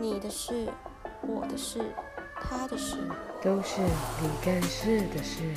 [0.00, 0.66] 你的事、
[1.20, 1.78] 我的事、
[2.34, 2.96] 他的事，
[3.42, 5.52] 都是你干事的事。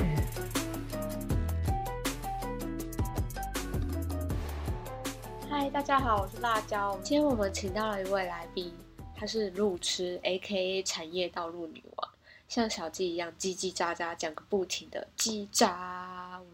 [5.49, 6.99] 嗨，大家好，我是辣椒。
[7.01, 8.77] 今天我们请到了一位来宾，
[9.15, 12.11] 她是路痴，AKA 产业道路女王，
[12.49, 15.71] 像小鸡一样叽叽喳喳讲个不停的叽喳。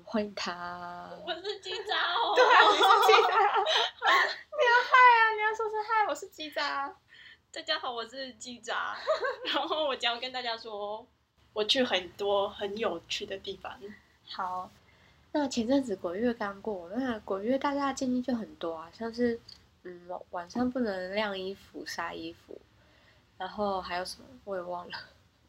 [0.05, 1.09] 欢迎她。
[1.25, 2.35] 我是叽喳哦。
[2.35, 3.33] 对啊，你是叽喳。
[4.59, 5.33] 你要嗨啊！
[5.33, 6.93] 你要说声嗨，我是叽喳。
[7.51, 8.93] 大家好，我是叽喳。
[9.51, 11.03] 然后我将跟大家说，
[11.51, 13.75] 我去很多很有趣的地方。
[14.27, 14.69] 好，
[15.31, 19.39] 那前阵子鬼月刚过，那鬼月大家的禁忌就很多啊，像是
[19.81, 22.61] 嗯晚上不能晾衣服、晒衣服，
[23.39, 24.97] 然后还有什么我也忘了。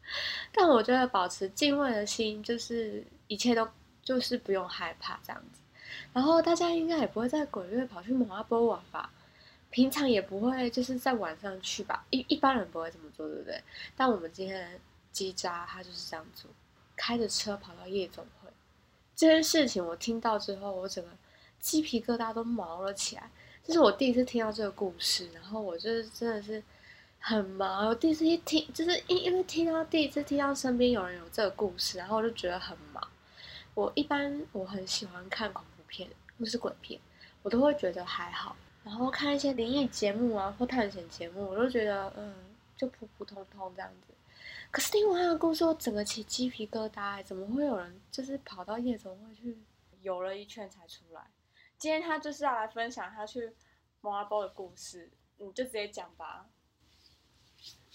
[0.51, 3.67] 但我觉得保持敬畏的心，就是一切都
[4.01, 5.61] 就是不用害怕这样子。
[6.13, 9.11] 然后大家应该也不会在鬼月跑去麻波玩吧？
[9.71, 13.63] 平常也不会，就是在晚上去吧，一一般人不会这么做，对不对？
[13.95, 14.79] 但我们今天
[15.13, 16.51] 叽喳他就是这样做，
[16.95, 18.49] 开着车跑到夜总会。
[19.15, 21.09] 这件事情我听到之后，我整个
[21.59, 23.31] 鸡皮疙瘩都毛了起来。
[23.63, 26.61] 这是我第一次听到这个故事，然后我就是真的是
[27.19, 27.87] 很毛。
[27.87, 33.07] 我第一次一听，就是因因为听到第一次听到身边有人有这个故事，然后我就觉得很毛。
[33.73, 36.09] 我一般我很喜欢看恐怖片
[36.39, 36.99] 或是鬼片，
[37.43, 38.55] 我都会觉得还好。
[38.83, 42.33] 然后看一些灵异节目啊，或探险节目，我都觉得嗯，
[42.75, 44.13] 就普普通通这样子。
[44.71, 49.57] 可是听完他的故事，我整个起鸡皮疙瘩，怎么会有人就是跑到夜总会去
[50.01, 51.21] 游了一圈才出来？
[51.77, 53.53] 今天他就是要来分享他去
[54.01, 56.47] 麻波的故事，你就直接讲吧。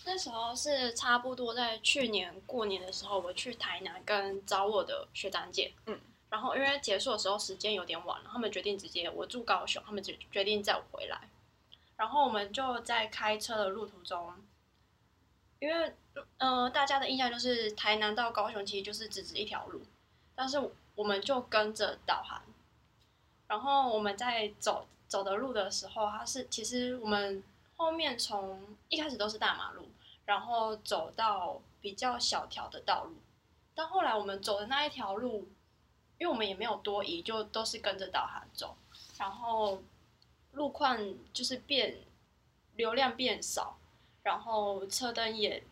[0.05, 5.99] 那时候是差不多在去年过年的时候，我去台南跟找我的学长姐，嗯。
[6.37, 11.31] 然后因为结束的时候时间有点晚了，他们决定直接我住高雄，他们决决定载我回来。
[11.97, 14.35] 然后我们就在开车的路途中，
[15.61, 15.95] 因为
[16.37, 19.81] 呃大家的印象就是台南到高雄其实就是只只一条路，
[20.35, 20.61] 但是
[20.95, 22.43] 我们就跟着导航。
[23.47, 27.43] 然后我们在走走的路的时候，它是其实我们
[27.77, 29.89] 后面从一开始都是大马路，
[30.27, 33.15] 然后走到比较小条的道路，
[33.75, 35.49] 但后来我们走的那一条路。
[36.19, 38.75] 因为我们也没有多疑，就都是跟着导航走，
[39.19, 39.83] 然后
[40.53, 40.99] 路况
[41.33, 41.99] 就是变
[42.75, 43.77] 流量变少，
[44.23, 45.63] 然后车灯也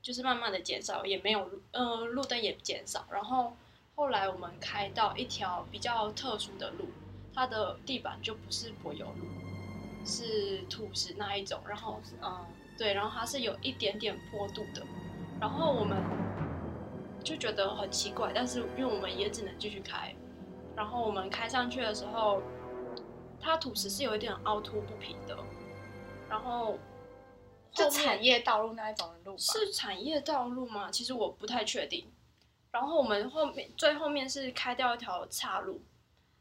[0.00, 3.54] 就是慢慢的减少，也没有呃路灯也减少，然后
[3.94, 6.88] 后来我们开到一条比较特殊的路，
[7.34, 9.26] 它的地板就不是柏油路，
[10.06, 12.46] 是土石那一种，然后嗯
[12.78, 14.82] 对，然后它是有一点点坡度的，
[15.38, 16.31] 然后我们。
[17.22, 20.14] 就觉得很奇怪，但是因为我们也只能继续开，
[20.76, 22.42] 然后我们开上去的时候，
[23.40, 25.36] 它土石是有一点凹凸不平的，
[26.28, 26.78] 然后
[27.72, 30.90] 就产业道路那一种的路是产业道路吗？
[30.90, 32.10] 其实我不太确定。
[32.70, 35.82] 然后我们后面最后面是开掉一条岔路，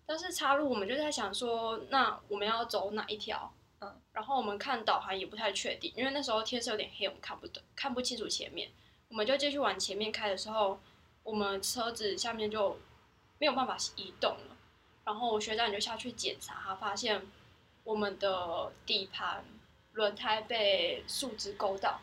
[0.05, 3.53] 但是岔路我们就在想说，那我们要走哪一条？
[3.81, 8.69] 嗯，然后我们看导航也不太确定，因为那时候天色有点黑，我们看不懂，看不清楚前面。
[9.11, 10.79] 我们就继续往前面开的时候，
[11.21, 12.79] 我们车子下面就
[13.39, 14.55] 没有办法移动了。
[15.03, 17.21] 然后学长就下去检查，他发现
[17.83, 19.43] 我们的底盘
[19.91, 21.99] 轮胎被树枝勾到，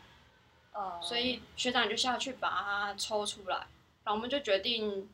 [0.71, 3.57] 呃，所以学长就下去把它抽出来。
[4.03, 5.09] 然后我们就决定，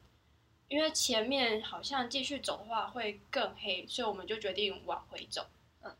[0.67, 5.47] 因为前面好像继续走的话会更黑，所以我们就决定往回走。
[5.81, 5.95] 嗯，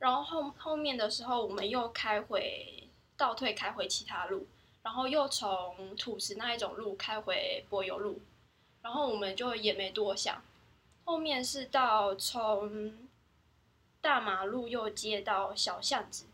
[0.00, 4.48] 然后后后面的时候，我们又开回倒退，开回其他路。
[4.86, 8.20] 然后又从土石那一种路开回柏油路，
[8.82, 10.40] 然后我们就也没多想，
[11.04, 12.96] 后面是到从
[14.00, 16.26] 大马路又接到小巷子，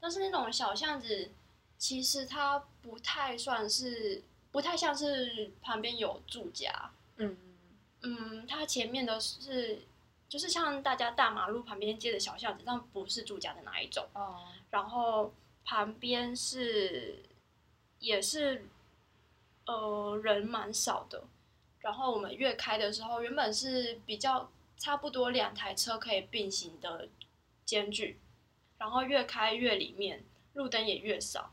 [0.00, 1.30] 但是那种小巷子
[1.76, 7.36] 其实它不太算是，不太像是旁边有住家，嗯
[8.00, 9.82] 嗯，它前面的是
[10.30, 15.30] 就是像大家大马路旁边接的小巷子，但不是住家的那一种，哦，然后
[15.62, 17.22] 旁边是。
[18.00, 18.66] 也是，
[19.66, 21.24] 呃，人蛮少的。
[21.80, 27.08] 然后我们越开的时候，原本是比较差不多两台车可以并行的
[27.64, 28.18] 间距，
[28.78, 30.24] 然后越开越里面，
[30.54, 31.50] 路灯也越少。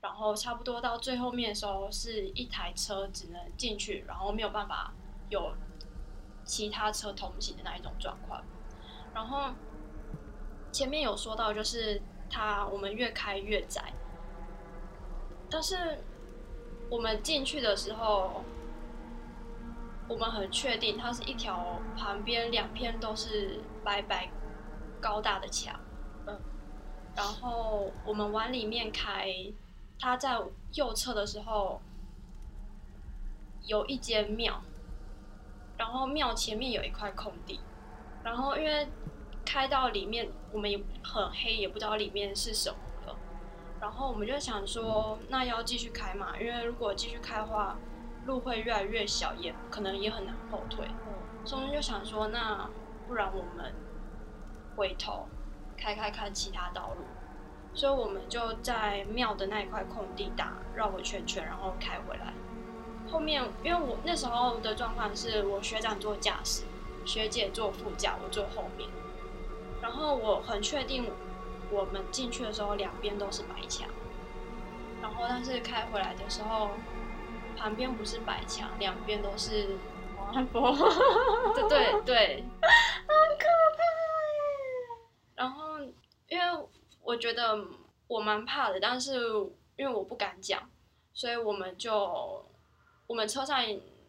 [0.00, 4.94] 然后差不多到最后面的时候，是一台车只能进去，然后没有办法
[5.28, 5.54] 有
[6.44, 8.42] 其他车同行的那一种状况。
[9.12, 9.50] 然后
[10.72, 12.00] 前面有说到，就是
[12.30, 13.92] 它我们越开越窄。
[15.50, 15.98] 但是
[16.88, 18.44] 我们进去的时候，
[20.08, 24.30] 我们很确定它是一条旁边两片都是白白
[25.00, 25.78] 高大的墙，
[26.26, 26.40] 嗯，
[27.16, 29.28] 然后我们往里面开，
[29.98, 30.40] 它在
[30.74, 31.80] 右侧的时候
[33.66, 34.62] 有一间庙，
[35.76, 37.60] 然后庙前面有一块空地，
[38.22, 38.88] 然后因为
[39.44, 42.89] 开到里面我们也很黑，也不知道里面是什么了，
[43.80, 47.76] 然后我们就想说，那要继续开嘛，因为如果继续开的话，
[48.26, 50.86] 路会越来越小，也可能也很难后退，
[51.44, 52.68] 所以我们就想说，那
[53.08, 53.72] 不然我们
[54.76, 55.26] 回头。
[55.82, 57.04] 开开看其他道路，
[57.72, 62.34] 所以我们就在庙的那一块空地打绕个圈圈，然后开回来。
[63.10, 66.64] 后面因为我那时候的状况是我学长坐驾驶，
[67.06, 68.90] 学姐坐副驾，我坐后面。
[69.80, 71.10] 然后我很确定，
[71.70, 73.88] 我们进去的时候两边都是白墙。
[75.02, 76.70] 然后但是开回来的时候，
[77.56, 79.76] 旁边不是白墙，两边都是
[80.16, 80.72] 黄波。
[81.54, 83.46] 对对对，好可
[83.76, 83.82] 怕
[84.36, 84.38] 耶。
[85.34, 85.78] 然后，
[86.28, 86.44] 因为
[87.02, 87.64] 我觉得
[88.08, 89.16] 我蛮怕的，但是
[89.76, 90.68] 因为我不敢讲，
[91.14, 92.44] 所以我们就
[93.06, 93.64] 我们车上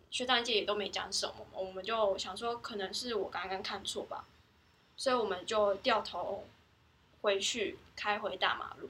[0.09, 4.25] 学长姐也都没讲什么，我们就想说可能是我刚刚看错吧，
[4.97, 6.43] 所以我们就掉头
[7.21, 8.89] 回去开回大马路。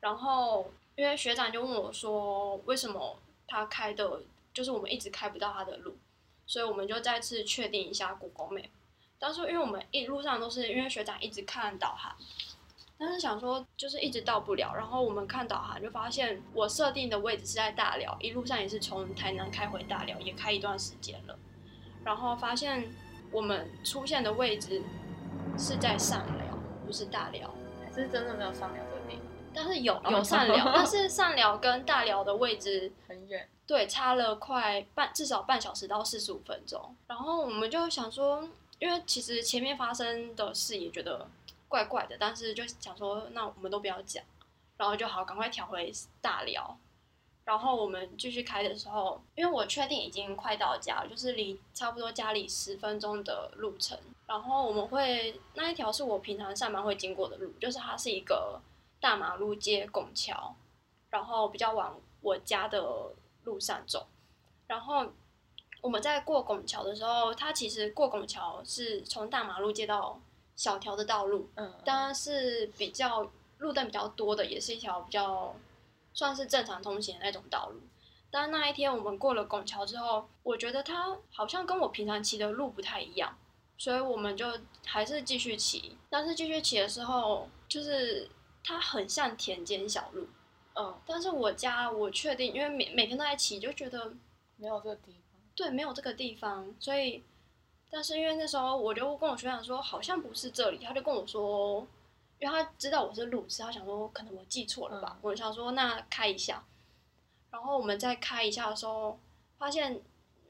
[0.00, 4.22] 然后，因为学长就问我说，为什么他开的，
[4.54, 5.96] 就是我们一直开不到他的路，
[6.46, 8.68] 所以我们就再次确定一下 Google Map。
[9.18, 12.14] 当时因为我们一路上都是因为学长一直看导航，
[12.96, 21.36] 但是想说就是一直到不了，然后我们看导航就发现我设定的位置是在大寮，一路上也是从台南开回大寮，也开一段时间了，
[22.04, 22.94] 然后发现
[23.32, 24.80] 我们出现的位置
[25.58, 26.47] 是在上雷，
[26.88, 27.54] 不是大寮，
[27.84, 29.26] 还是真的没有上寮这个地方？
[29.54, 38.48] 但是有有上寮， 但是上寮跟大寮的位置很远，对，差了快半至少半小时到四十五分钟，然后我们就想说。
[38.80, 41.26] 因为其实前面发生的事也觉得
[41.66, 44.22] 怪怪的，但是就想说，那我们都不要讲，
[44.76, 46.78] 然后就好赶快调回大寮，
[47.48, 58.60] 然后我们继续开的时候，因为我确定已经快到家了，就是离差不多家里十分钟的路程，然后我们会那一条是我平常上班会经过的路，就是它是一个
[59.00, 60.54] 大马路接拱桥，
[61.08, 62.84] 然后比较往我家的
[63.44, 64.06] 路上走，
[64.66, 65.06] 然后。
[65.80, 70.20] 我们在过拱桥的时候，它其实过拱桥是从大马路接到
[70.56, 75.54] 小条的道路，嗯，当然是比较路灯比较多的，也是一条比较
[76.18, 77.80] 算是正常通行的那种道路。
[78.28, 83.38] 但那一天我们过了拱桥之后，我觉得它好像跟我平常骑的路不太一样，
[83.76, 84.44] 所以我们就
[84.84, 85.96] 还是继续骑。
[86.10, 88.28] 但是继续骑的时候，就是
[88.64, 90.26] 它很像田间小路，
[90.74, 94.12] 嗯，但是我家我确定，因为每每天都在骑，就觉得
[94.56, 95.40] 没有这个地方。
[95.54, 97.22] 对，没有这个地方，所以，
[97.88, 101.86] 但是因为那时候我就跟我学长说，好像不是这里，他就跟我说，
[102.38, 106.64] 因为他知道我是路痴，他想说可能我记错了吧，嗯、我想说那开一下，
[107.50, 109.18] 然后我们再开一下的时候，
[109.58, 110.00] 发现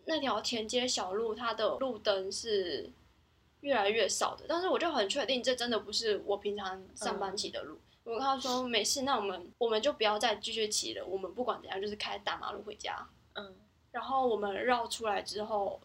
[0.05, 2.91] 那条田间小路它的路灯是
[3.61, 13.55] 越来越少的，但是我就很确定这真的不是我平常上班骑的路，嗯、我跟他说没事，那我们我们就不要再继续骑了，我们不管怎样就是开大马路回家，嗯。
[13.91, 15.81] 然后我们绕出来之后，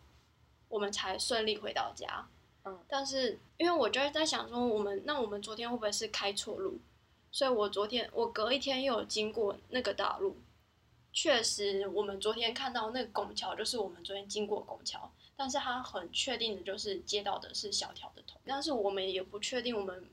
[0.67, 2.27] 我们才顺利回到家。
[2.65, 6.79] 嗯，但是因为我就在想说，我们那我们昨天会不会是开错路？
[7.31, 10.37] 所以我昨天我隔一天又有经过那个大路，
[11.11, 20.07] 确实我们昨天看到那个拱桥就是我们昨天经过拱桥，但是他很确定的就是接到的是小条的头，但是我们也不确定我们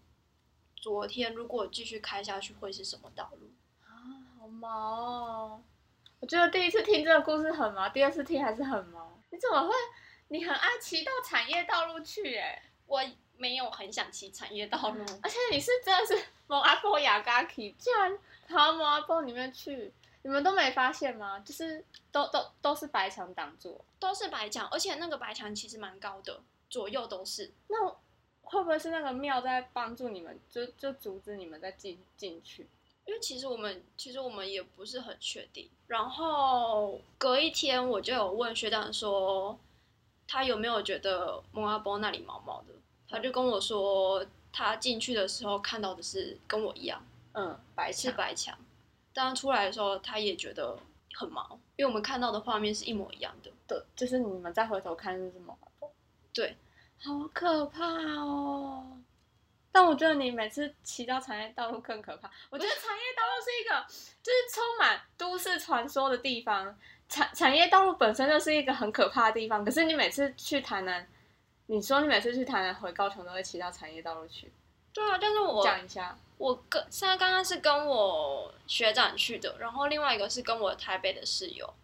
[0.76, 3.50] 昨天如果继续开下去会是什么道路
[3.84, 3.92] 啊，
[4.38, 5.62] 好毛哦。
[6.20, 9.12] 我觉得第一次听这个故事很毛，第二次听还是很毛。
[9.30, 9.72] 你怎么会？
[10.32, 12.36] 你很爱骑到产业道路去？
[12.36, 13.00] 哎，我
[13.36, 18.16] 没有很想骑产业道路，而且你是真的是蒙阿波雅嘎奇，竟然
[18.48, 21.40] 跑到蒙阿波里面去，你们都没发现吗？
[21.40, 27.50] 就是都都都是白墙挡住，都是白墙，而且那个白墙其实蛮高的，左右都是。
[27.66, 27.88] 那
[28.42, 32.68] 会不会是那个庙在帮助你们，就就阻止你们再进进去？
[33.04, 39.58] 因为其实我们其实我们也不是很确定，然后隔一天我就有问学长说，
[40.32, 42.66] 他有没有觉得蒙阿波那里毛毛的？
[43.08, 48.56] 他就跟我说，他进去的时候看到的是跟我一样，嗯，白是白墙，
[49.12, 50.78] 当出来的时候他也觉得
[51.14, 53.50] 很毛，因为我们看到的画面是一模一样的。
[53.66, 55.92] 对，就是你们再回头看就是蒙阿波，
[56.32, 56.56] 对，
[57.02, 58.86] 好可怕哦。
[59.72, 62.30] 但我觉得你每次骑到产业道路更可怕。
[62.50, 63.84] 我觉得产业道路是一个
[64.22, 66.76] 就是充满都市传说的地方，
[67.10, 69.62] 产产业道路本身就是一个很可怕的地方。
[69.62, 71.06] 可是你每次去台南，
[71.66, 74.50] 你说你每次去台南回高雄都会骑到产业道路去，
[74.94, 81.74] 对啊，但是我讲一下，我跟现在刚刚是跟我学长去的，然后另外一个是跟我台北的室友。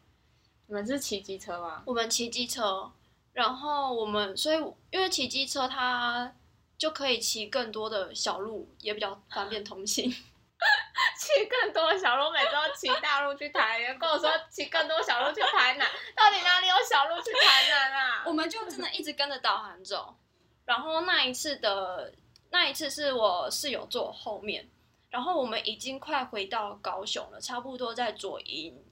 [0.68, 1.82] 你们是骑机车吗？
[1.84, 2.90] 我们骑机车，
[3.32, 4.56] 然后我们所以
[4.90, 6.32] 因为骑机车，它
[6.78, 10.12] 就可以骑更多的小路，也比较方便通行。
[11.18, 15.86] 骑更多的小路，每次都骑大路去台南，跟我说骑更多小路去台南，
[16.16, 18.22] 到底哪里有小路去台南啊？
[18.26, 20.16] 我们就真的一直跟着导航走，
[20.64, 22.12] 然后那一次的
[22.50, 24.68] 那一次是我室友坐我后面，
[25.10, 28.82] 然后我们已经快回到高雄了，差不多在左营。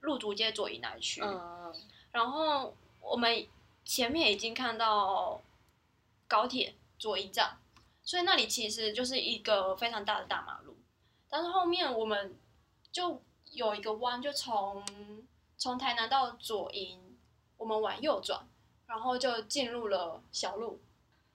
[0.00, 1.74] 路竹街左营那区，嗯，
[2.12, 3.44] 然后我们
[3.84, 5.42] 前面已经看到
[6.28, 7.58] 高铁左营站，
[8.04, 10.77] 所以那里其实就是一个非常大的大马路。
[11.28, 12.36] 但是后面我们
[12.90, 13.20] 就
[13.52, 14.84] 有一个弯，就从
[15.56, 17.16] 从台南到左营，
[17.56, 18.46] 我们往右转，
[18.86, 20.80] 然后就进入了小路。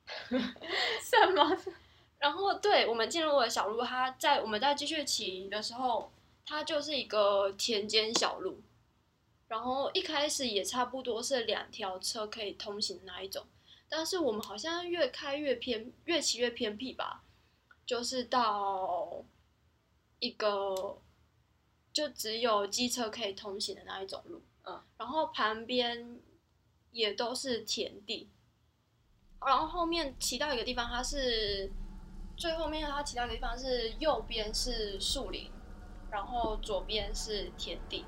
[0.07, 1.57] 什么？
[2.19, 6.11] 然后对，我们进入了小路，它在我们在继续骑的时候。
[6.45, 8.59] 它就是一个田间小路，
[9.47, 13.45] 然后一开始也差不多是两条车可以通行的那一种，
[13.87, 17.23] 但是我们好像越开越偏，越骑越偏僻吧，
[17.85, 19.23] 就是到
[20.23, 20.97] 一个
[21.91, 26.19] 就只有机车可以通行的那一种路，嗯，然后旁边
[26.91, 28.29] 也都是田地，
[29.45, 31.71] 然后后面骑到一个地方，它是
[32.37, 35.51] 最后面它骑到一个地方是右边是树林。
[36.11, 38.05] 然后左边是田地，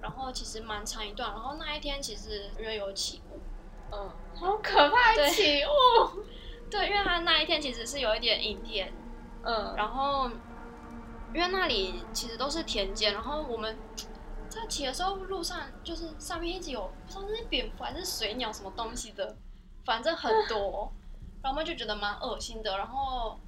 [0.00, 1.28] 然后其实蛮长一段。
[1.32, 3.40] 然后那一天其实因为有起雾，
[3.90, 6.22] 嗯，好可怕起雾。
[6.70, 8.92] 对，因为他那一天其实是有一点阴天，
[9.42, 10.30] 嗯，然后
[11.34, 13.76] 因为那里其实都是田间，然后我们
[14.48, 19.36] 在骑的时候，路上就是上面一直有不知道是蝙蝠还是水鸟什么东西的，
[19.84, 20.92] 反正很多，
[21.42, 22.78] 然后我们就觉得蛮恶心的。
[22.78, 23.38] 然后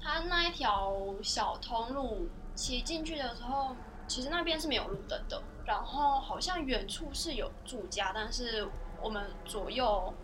[0.00, 2.28] 他那一条小通路。
[2.56, 3.76] 骑进去的时候，
[4.08, 8.66] 其实那边是没有路灯的，然后好像远处是有住家，但是
[9.02, 10.14] 我们左右，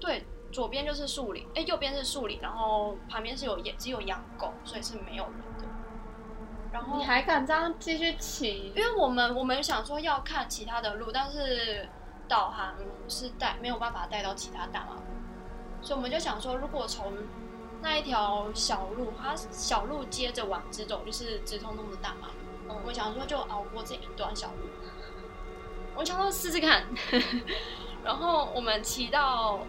[0.00, 5.63] 对，左边就是树林，哎，右边是树林，然后旁边是有也只有养狗，所以是没有人的。
[6.74, 8.72] 然后你还敢这样继续骑？
[8.74, 11.88] 因为我们我们想说要看其他的路，但是
[12.26, 12.74] 导航
[13.08, 15.02] 是带没有办法带到其他大马路，
[15.80, 17.12] 所以我们就想说，如果从
[17.80, 22.34] 那一条小路，它小路接着往直走，就是直通通的大马路。
[22.68, 24.68] 嗯，我想说就熬过这一段小路，
[25.94, 26.84] 我想说试试看。
[28.02, 29.60] 然后我们骑到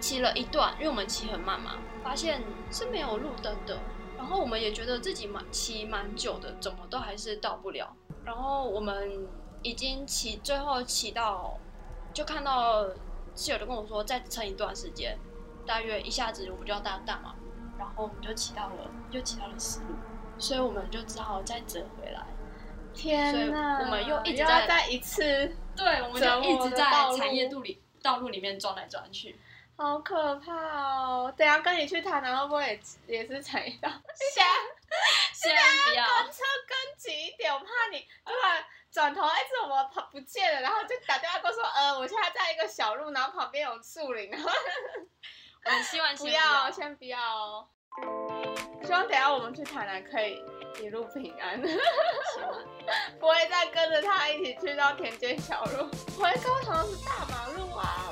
[0.00, 3.78] 骑了一段，因为我们骑很慢嘛，发现是没有路灯的。
[4.18, 7.96] 然后我们也觉得自己蛮骑蛮久的，怎么都还是到不了。
[8.24, 9.26] 然后我们
[9.62, 11.56] 已经骑最后骑到，
[12.12, 12.84] 就看到
[13.34, 15.16] 室友就跟我说再撑一段时间。
[15.64, 17.34] 大约一下子我们就要到大马，
[17.78, 19.94] 然后我们就骑到了，又骑到了十路，
[20.38, 22.26] 所以我们就只好再折回来。
[22.94, 23.78] 天哪！
[23.80, 25.22] 我们又一直在再一次，
[25.76, 29.38] 对，我们就一直在产业路里道路里面转来转去，
[29.78, 31.32] 好可怕哦！
[31.36, 33.88] 等下跟你去台南会不会也是产业道？
[34.34, 34.44] 先
[35.32, 35.56] 先
[35.86, 40.60] 不要跟车跟紧一点，我怕你突然转头，哎，怎么跑不见了？
[40.62, 44.50] 然后就打电话跟我说，呃，我现在在一个小路，然后旁边有树林，然后。
[45.64, 47.68] 我希望 不要，先不要哦。
[48.84, 50.42] 希望等下我们去台南可以
[50.80, 51.60] 一路平安，
[53.20, 55.88] 不会再跟着他一起去到田间小路。
[56.18, 58.07] 回高雄是大马路啊，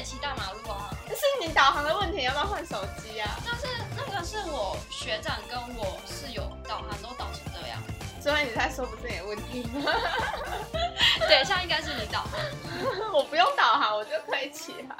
[0.00, 0.88] 也骑大马路啊。
[1.06, 3.38] 这是你导航的问题，要不要换手机啊？
[3.44, 7.78] 但是那个是我学长跟我室友导航都导成这样，
[8.18, 9.92] 所以你在说不是你的问题吗？
[11.28, 12.40] 对，现在应该是你导航，
[13.12, 14.96] 我不用导航，我就可以骑啊。